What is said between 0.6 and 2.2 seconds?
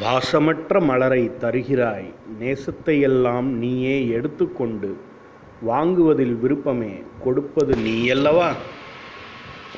மலரை தருகிறாய்.